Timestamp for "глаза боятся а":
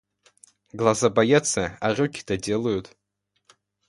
0.73-1.93